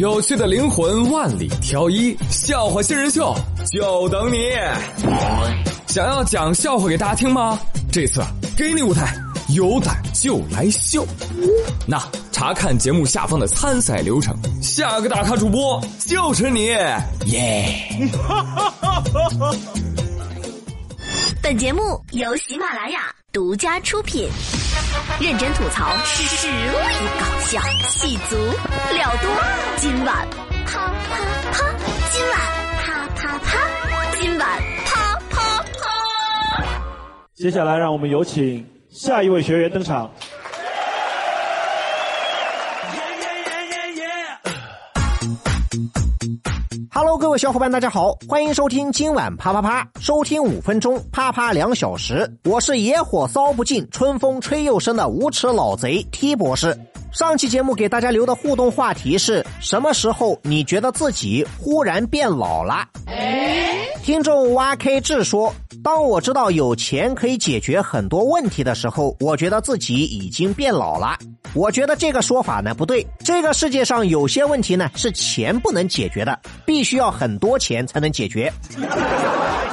[0.00, 3.36] 有趣的灵魂万里挑一，笑话新人秀
[3.70, 4.38] 就等你。
[5.88, 7.60] 想要讲笑话给大家听吗？
[7.92, 8.22] 这次
[8.56, 9.14] 给你舞台，
[9.50, 11.06] 有胆就来秀。
[11.86, 12.02] 那
[12.32, 16.68] 查看节目下方的参赛流程，下个大咖主播就是你，
[17.26, 18.10] 耶！
[21.42, 24.26] 本节目由喜马拉雅独家出品，
[25.18, 26.54] 认真吐槽，实力
[27.18, 28.36] 搞笑，戏足
[28.92, 29.30] 料多。
[29.76, 30.28] 今晚
[30.66, 31.16] 啪啪
[31.52, 31.74] 啪，
[32.10, 32.38] 今晚
[32.82, 33.58] 啪啪啪，
[34.18, 34.48] 今晚
[34.84, 36.64] 啪啪啪。
[37.34, 40.10] 接下来，让我们有请下一位学员登场。
[47.18, 52.38] 各位小伙伴，大家好，欢迎收听今晚啪啪啪，收听五分钟，啪啪两小时。
[52.44, 56.78] 我是野火烧不尽，春风吹又生的无耻老贼 T 博士。
[57.12, 62.86] 上期节目给大家留的互动话题是什么时候你觉得自己忽然变老了？
[64.02, 65.52] 听众 YK 志说
[65.82, 71.18] ：“当我知道有钱可以解决很多问题的时候，我觉得自己已经变老了。”
[71.52, 73.04] 我觉得这个说法呢不对。
[73.24, 78.52] 这个世界上有些问题呢是钱不能解决的，必须要很多钱才能解决。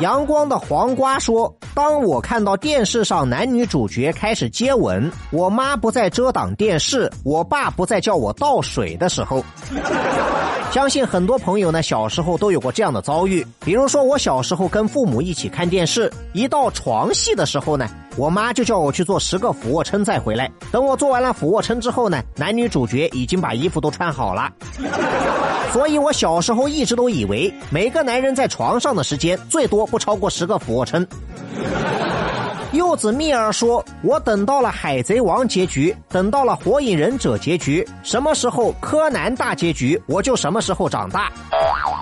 [0.00, 9.44] 阳光的黄瓜说：“当我看到电视上男女主角开始接吻，我妈不再遮挡电视，我爸不再叫我倒水的时候。
[10.70, 13.44] ”相信很多朋友呢，小时候都有过这样的遭遇。
[13.64, 17.88] 比如说，我小时候跟父母一起看电视，一到床戏的时候呢，
[18.18, 20.50] 我妈就叫我去做十个俯卧撑再回来。
[20.70, 24.52] 等我做完了俯卧撑之后呢，男女主角已经把衣服都穿好了。
[25.72, 31.06] 所以我小时候一直都以为，每个男人在床上的时间最多不超过十个俯卧撑。
[32.72, 41.32] 柚子蜜儿说：“我等到了海贼王结局，等到了火影忍者结局，什么时候柯南大结局，我就什么时候长大。”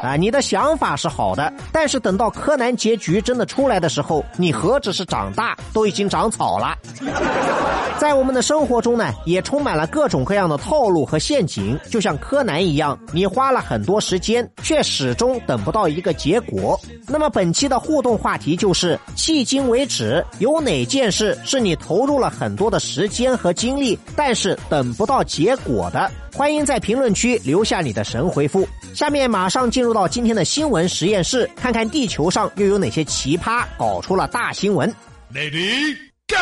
[0.02, 6.76] 啊，你的想法是好的，但是等到柯南结局真的出来的时候，你何止是长大，都已经长草了。
[7.98, 16.78] 在我们的生活中呢，也充满了各种各样的套路和陷阱，就像柯南一样，你花了很多时间，却始终等不到一个结果。
[17.08, 26.10] 那么本期的互动话题就是：迄今为止，有哪件事是你投入了很多的时间和精力，但是等不到结果的？
[26.34, 28.68] 欢迎在评论区留下你的神回复。
[28.96, 34.90] 下面马上进入到今天的新闻实验室，看看地球上又有哪些奇葩搞出了大新闻。
[35.34, 35.94] Lady
[36.26, 36.36] Go！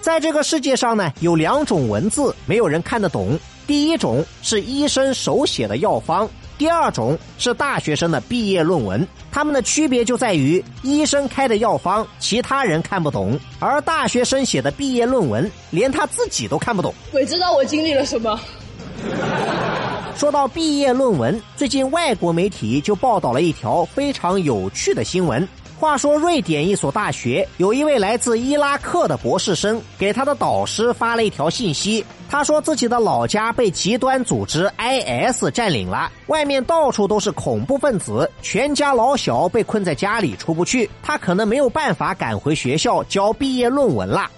[0.00, 3.38] 在这个世界上呢，有两种文字没有人看得懂。
[3.66, 6.26] 第一种是医生手写的药方，
[6.58, 9.06] 第二种是大学生的毕业论文。
[9.30, 16.94] 他们的区别就在于，医生开的药方其他人看不懂，而大学生写的毕业论文连他自己都看不懂。
[17.10, 18.38] 鬼知道我经历了什么。
[20.14, 25.48] 说到毕业论文，最近外国媒体就报道了一条非常有趣的新闻。
[25.82, 32.06] 话说，瑞典一所大学有一位来自伊拉克的博士生，给他的导师发了一条信息。
[32.30, 44.30] 他说自己的老家被极端组织 IS 占领了，外面到处都是恐怖分子，全家老小被困在家里出不去，他可能没有办法赶回学校交毕业论文了。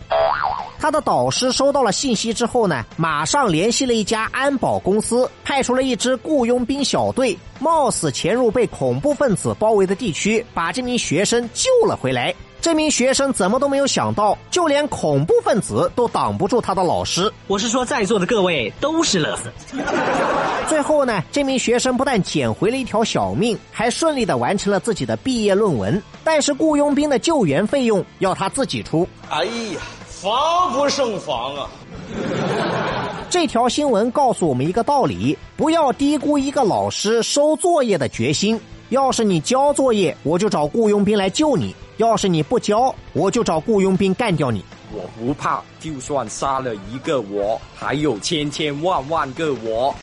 [0.84, 12.34] 他的导师收到了信息之后呢，马上联系了一家安保公司，派出了一支雇佣兵小队，冒死潜入被恐怖分子包围的地区，把这名学生救了回来。
[12.60, 17.32] 这名学生怎么都没有想到，就连恐怖分子都挡不住他的老师。
[17.46, 19.50] 我是说，在座的各位都是乐子。
[20.68, 26.02] 最后呢，这名学生不但捡回了一条小命，还顺利的完成了自己的毕业论文。
[26.22, 29.08] 但是雇佣兵的救援费用要他自己出。
[29.30, 29.80] 哎呀，
[30.24, 31.68] 防不胜防啊！
[33.28, 38.58] 这条新闻告诉我们一个道理：不要低估一个老师收作业的决心。
[38.88, 44.64] 要是你交作业，我就找雇佣兵来救你；要是你不交，我就找雇佣兵干掉你。
[44.94, 49.94] 我不怕，就算杀了一个我，还有千千万万个我。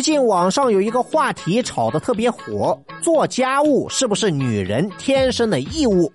[0.00, 6.10] 最近网上有一个话题炒得特别火：做家务是不是女人天生的义务？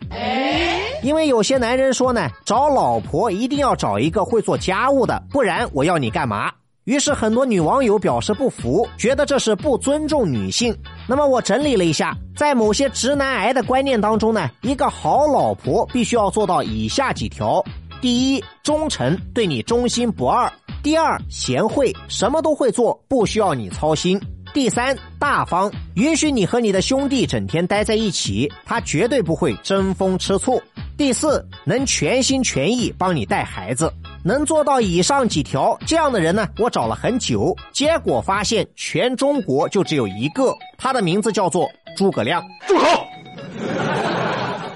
[1.04, 6.52] 因为有些男人说呢，找老婆一定要找一个会做家务的，不然我要你干嘛？
[6.86, 10.76] 于是很多女网友表示不服，觉得这是不尊重女性。
[11.08, 17.64] 那么我整理了一下，在某些直男癌的观念当中呢，一个好老婆必须要做到以下几条：
[18.02, 20.52] 第一，忠诚，对你忠心不二；
[20.86, 24.20] 第二，贤惠，什么都会做，不需要你操心；
[24.54, 30.62] 第三，大方，允许你和你的兄弟整天待在一起，他绝对不会争风吃醋。
[30.96, 33.92] 第四，能全心全意帮你带孩子，
[34.24, 41.68] 能做到以上几条，这样的人呢，我找了很久，结果发现全中国就只有一个，他的名字叫做
[41.98, 42.44] 诸葛亮。
[42.68, 43.08] 住口！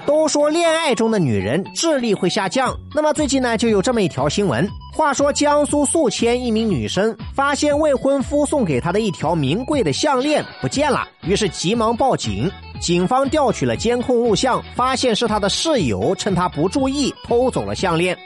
[0.04, 4.68] 都说恋爱中的女人智力会下降，那么最近呢，就有这么一条新闻。
[4.92, 12.50] 话说江苏宿迁一名女生发现未婚夫送给她的一条名贵的项链不见了，于是急忙报警。
[12.80, 18.16] 警方调取了监控录像，发现是她的室友趁她不注意偷走了项链。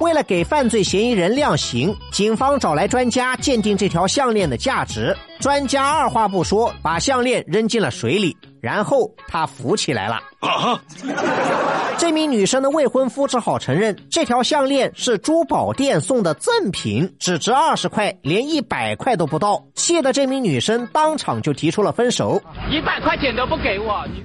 [0.00, 5.16] 为了给犯罪嫌疑人量刑，警方找来专家鉴定这条项链的价值。
[5.38, 8.36] 专家二话不说，把项链扔进了水里，
[8.66, 10.20] 然后她扶起来了。
[10.40, 10.80] 啊！
[11.96, 19.64] 这名女生的未婚夫只好承认，这条项链是珠宝店送的赠品，只值二十块，连一百块都不到。
[19.76, 24.04] 气得这名女生当场就提出了分手，一百块钱都不给我。
[24.08, 24.24] 你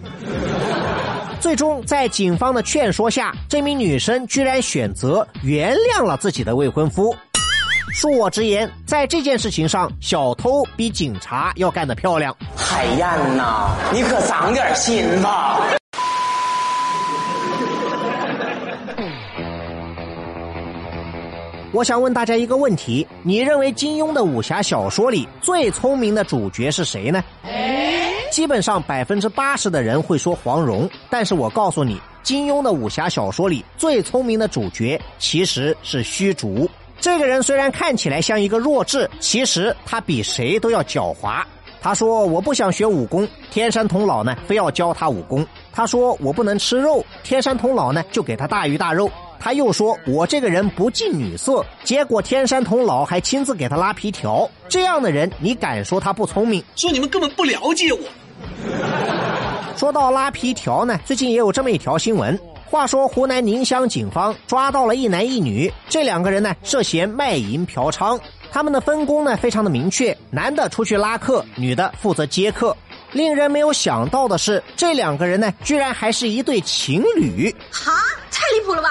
[1.39, 7.15] 最终在警方的劝说下，这名女生居然选择原谅了自己的未婚夫。
[7.89, 12.35] 恕我直言，在这件事情上，小偷比警察要干得漂亮。
[12.55, 15.59] 海燕呐，你可长点心吧。
[21.73, 27.23] 我想问大家一个问题：你认为金庸的武侠小说里最聪明的主角是谁呢？
[28.31, 36.69] 基本上百分之八十的人会说黄蓉，但是我告诉你，金庸的武侠小说里最聪明的主角其实是虚竹。
[37.01, 41.43] 这个人虽然看起来像一个弱智，其实他比谁都要狡猾。
[41.81, 45.43] 他说：“我不想学武功。”天山童姥呢，非要教他武功。
[45.73, 49.09] 他说：“我不能吃肉。”天山童姥呢，就给他大鱼大肉。
[49.39, 54.47] 他又说：“我这个人不近女色。”结果天山童姥还亲自给他拉皮条。
[54.69, 56.63] 这样的人，你敢说他不聪明？
[56.75, 57.99] 说你们根本不了解我。
[59.75, 62.39] 说到拉皮条呢，最近也有这么一条新闻。
[62.71, 68.17] 话说湖南宁乡警方抓到了一男一女，这两个人呢涉嫌卖淫嫖娼。
[68.49, 72.75] 他们的分工呢非常的明确，男的出去拉客，女的负责接客。
[73.11, 77.53] 令人没有想到的是，这两个人呢居然还是一对情侣。
[77.69, 77.91] 哈，
[78.31, 78.89] 太离谱了吧！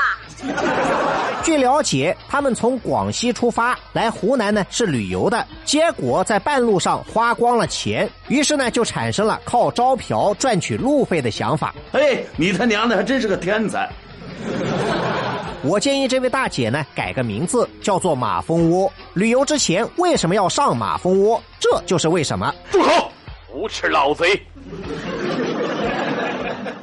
[1.50, 11.75] 据了解，他们从广西出发来湖南呢是旅游的，结果在半路上花光了钱，于是呢就产生了靠招嫖赚取路费的想法。
[11.91, 13.91] 哎，你他娘的还真是个天才！
[15.64, 18.88] 我建议这位大姐呢改个名字，叫做马蜂窝。
[19.12, 21.43] 旅游之前为什么要上马蜂窝？
[21.58, 22.55] 这就是为什么。
[22.70, 23.11] 住口！
[23.52, 24.41] 无耻老贼！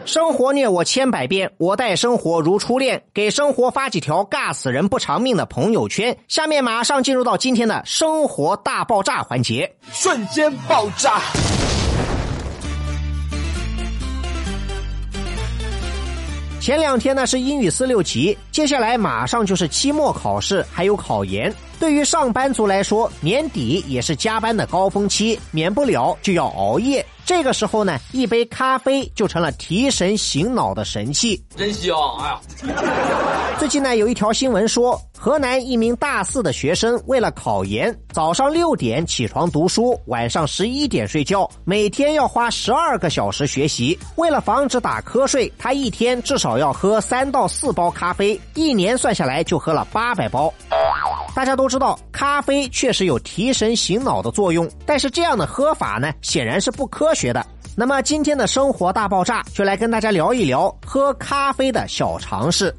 [0.07, 3.03] 生活虐我千百遍，我待生活如初恋。
[3.13, 6.17] 给生活发几条尬死人不偿命的朋友圈。
[6.29, 11.21] 下面马上进入到今天的生活大爆炸环节，瞬间爆炸。
[16.61, 21.53] 前两天呢是英语四六级，接下来马上就是期末考试，还有考研。
[21.81, 27.05] 对于上班族来说，年底也是加班的高峰期，免不了就要熬夜。
[27.27, 31.93] 这个时候呢，一杯咖啡就成了提神醒脑的神器，真香！
[32.21, 32.39] 哎呀，
[33.59, 43.99] 最近呢有一条新闻说，河南一名大四的学生为了考研，早上六点起床读书，晚上十一点睡觉，每天要花十二个小时学习。
[44.15, 50.53] 为了防止打瞌睡，他一天至少要喝三到四包咖啡，一年算下来就喝了八百包。
[51.37, 57.45] 大家都知道，咖啡确实有提神醒脑的作用，但是这样的喝法呢，显然是不科学的。
[57.75, 62.75] 那么今天的生活大爆炸就来跟大家聊一聊喝咖啡的小常识。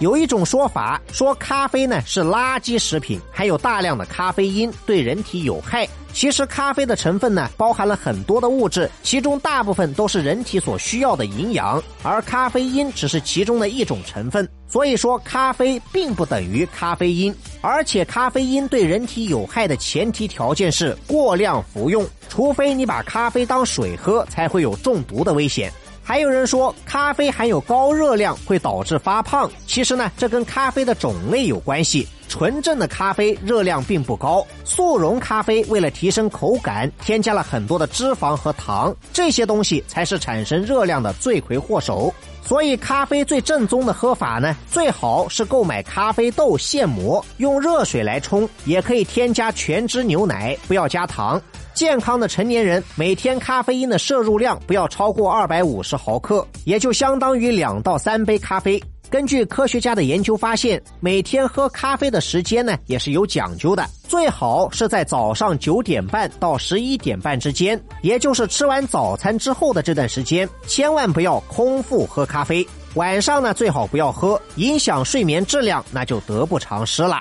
[0.00, 5.88] 有一种说法说咖啡呢是垃圾食品，含有大量的咖啡因，对人体有害。
[6.12, 14.48] 其实咖啡的成分呢包含了很多的物质，其中大部分都是人体所需要的营养，而咖啡因只是其中的一种成分。
[14.66, 25.72] 所以说咖啡并不等于咖啡因，而且咖啡因对人体有害的前提条件是过量服用，除非你把咖啡当水喝，才会有中毒的危险。
[26.02, 32.06] 还有人说咖啡含有高热量会导致发胖，其实呢，这跟咖啡的种类有关系。
[32.34, 42.12] 纯正的咖啡热量并不高，速溶咖啡为了提升口感，添加了很多的脂肪和糖，这些东西才是产生热量的罪魁祸首。
[42.42, 51.40] 所以，咖啡最正宗的喝法呢，最好是购买咖啡豆现磨，用热水来冲，也可以添加全脂牛奶，不要加糖。
[51.72, 58.82] 健康的成年人每天咖啡因的摄入量不要超过二百五十毫克，也就相当于两到三杯咖啡。
[59.10, 72.66] 根据科学家的研究发现，每天喝咖啡的时间呢也是有讲究的，最好是在早上九点半到十一点半之间，也就是吃完早餐之后的这段时间，千万不要空腹喝咖啡。
[72.94, 77.20] 晚上呢最好不要喝，影响睡眠质量，那就得不偿失了。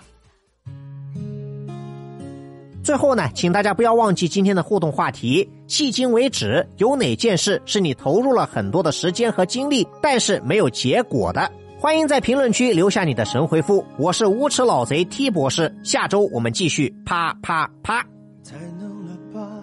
[2.84, 5.48] 最后呢，请大家不要忘记今天的互动话题。
[5.70, 11.50] 迄今为止，有哪件事是你投入了很多的时间和精力，但是没有结果的？
[11.84, 13.84] 欢迎在评论区留下你的神回复。
[13.98, 18.02] 我是无耻老贼 T 博士，下周我们继续啪啪啪。
[18.42, 19.62] 太浓了吧，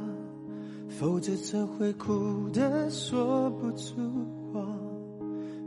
[0.91, 3.95] 否则怎会哭得说不出
[4.53, 4.61] 话？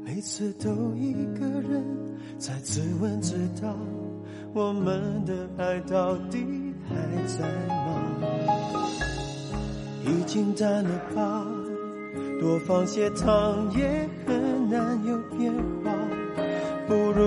[0.05, 1.83] 每次都一个人
[2.37, 3.75] 在自问自答，
[4.53, 6.37] 我们的爱到底？
[6.87, 6.95] 还
[7.25, 8.13] 在吗？
[10.05, 11.47] 已经淡了吧，
[12.39, 15.51] 多放些糖也很难有变
[15.83, 15.91] 化。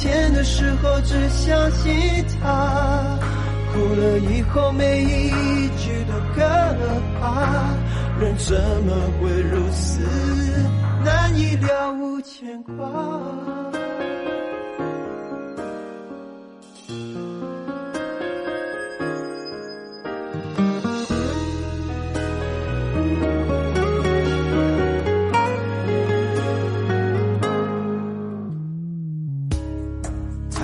[0.00, 3.18] 甜的时候只相信他，
[3.70, 6.40] 哭了以后每一句都可
[7.20, 7.76] 怕，
[8.18, 10.00] 人怎么会如此
[11.04, 13.69] 难以了无牵挂？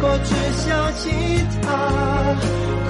[0.00, 1.10] 过只想起
[1.62, 1.66] 他。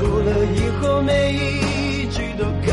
[0.00, 2.73] 哭了以后，每一句都可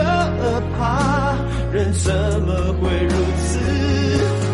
[0.77, 1.35] 怕，
[1.71, 3.59] 人怎么会如此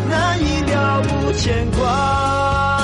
[0.08, 2.77] 难以了无牵挂？